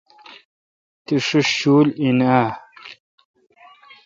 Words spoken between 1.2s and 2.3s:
ݭیݭ شول این